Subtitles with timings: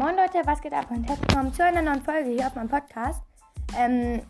[0.00, 2.70] moin Leute, was geht ab und herzlich willkommen zu einer neuen Folge hier auf meinem
[2.70, 3.22] Podcast.
[3.76, 4.22] Ähm,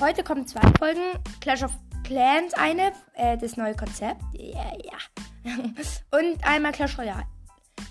[0.00, 1.02] heute kommen zwei Folgen,
[1.42, 1.72] Clash of
[2.02, 4.96] Clans eine, äh, das neue Konzept, ja, ja.
[6.18, 7.26] und einmal Clash Royale.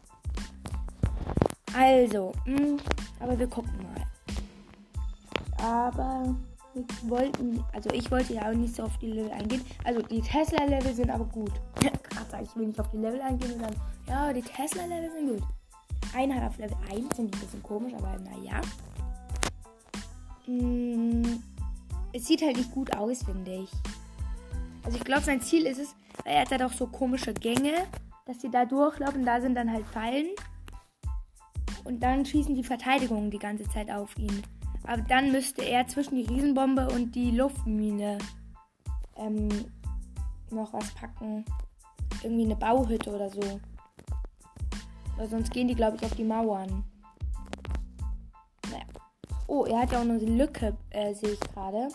[1.77, 2.77] Also, mh, hm,
[3.21, 4.07] aber wir gucken mal.
[5.63, 6.35] Aber
[6.75, 9.65] wir wollten, also ich wollte ja auch nicht so auf die Level eingehen.
[9.85, 11.53] Also die Tesla-Level sind aber gut.
[11.81, 13.75] Gerade ich will nicht auf die Level eingehen und dann,
[14.09, 15.43] ja, die Tesla-Level sind gut.
[16.15, 18.61] Einer hat auf Level 1, sind ein bisschen komisch, aber naja.
[20.47, 21.41] Mm,
[22.13, 23.71] es sieht halt nicht gut aus, finde ich.
[24.85, 25.95] Also ich glaube, sein Ziel ist es,
[26.25, 27.73] weil er hat ja doch so komische Gänge,
[28.25, 30.29] dass sie da durchlaufen, da sind dann halt Fallen.
[31.85, 34.43] Und dann schießen die Verteidigungen die ganze Zeit auf ihn.
[34.85, 38.19] Aber dann müsste er zwischen die Riesenbombe und die Luftmine
[39.17, 39.49] ähm,
[40.51, 41.45] noch was packen.
[42.23, 43.61] Irgendwie eine Bauhütte oder so.
[45.17, 46.85] Weil sonst gehen die, glaube ich, auf die Mauern.
[48.71, 48.85] Naja.
[49.47, 51.89] Oh, er hat ja auch noch eine Lücke, äh, sehe ich gerade.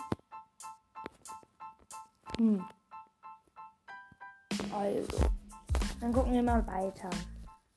[2.38, 2.66] Hm.
[4.74, 5.32] Also.
[6.00, 7.10] Dann gucken wir mal weiter.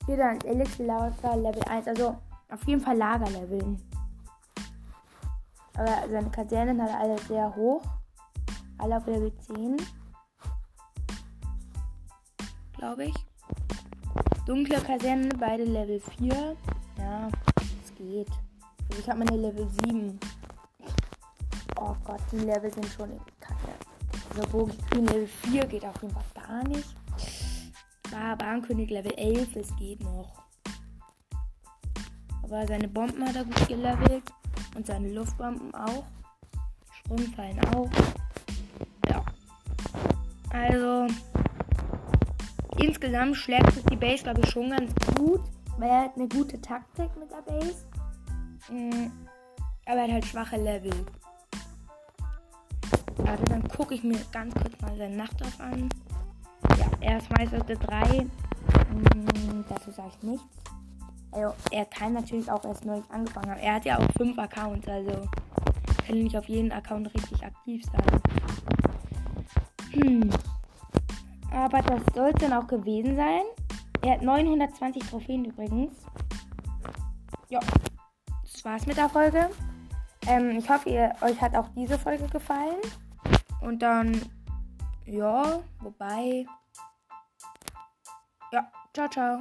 [0.06, 1.88] Hier dann Elixir Lager Level 1.
[1.88, 2.16] Also
[2.50, 3.82] auf jeden Fall Lagerleveln.
[5.76, 7.82] Aber seine Kasernen hat er alle sehr hoch.
[8.78, 9.76] Alle auf Level 10.
[12.76, 13.33] Glaube ich.
[14.46, 16.56] Dunkle Kaserne, beide Level 4.
[16.98, 17.28] Ja,
[17.82, 18.28] es geht.
[18.90, 20.18] Also ich habe meine Level 7.
[21.76, 23.10] Oh Gott, die Level sind schon
[23.40, 23.72] kacke.
[24.30, 26.94] Also Bogenkönig Level 4 geht auf jeden Fall gar nicht.
[28.38, 30.44] Bahnkönig Level 11, es geht noch.
[32.42, 34.24] Aber seine Bomben hat er gut gelevelt.
[34.76, 36.04] Und seine Luftbomben auch.
[36.92, 37.88] Sprungfallen auch.
[42.84, 45.40] Insgesamt schlägt sich die Base, glaube ich, schon ganz gut.
[45.78, 47.84] Weil er hat eine gute Taktik mit der Base.
[48.70, 49.10] Mhm.
[49.86, 50.92] Aber er hat halt schwache Level.
[53.26, 55.88] Also dann gucke ich mir ganz kurz mal seine Nacht auf an.
[56.78, 58.26] Ja, er ist Meister 3.
[58.92, 60.46] Mhm, dazu sage ich nichts.
[61.32, 63.60] Also, er kann natürlich auch erst neu angefangen haben.
[63.60, 65.28] Er hat ja auch fünf Accounts, also
[66.06, 68.20] kann nicht auf jeden Account richtig aktiv sein.
[69.92, 70.30] Hm.
[71.54, 73.42] Aber das soll es dann auch gewesen sein.
[74.02, 75.94] Er hat 920 Trophäen übrigens.
[77.48, 77.60] Ja,
[78.42, 79.48] das war's mit der Folge.
[80.26, 82.80] Ähm, ich hoffe, ihr, euch hat auch diese Folge gefallen.
[83.60, 84.20] Und dann,
[85.06, 86.44] ja, wobei.
[88.52, 89.38] Ja, ciao, ciao.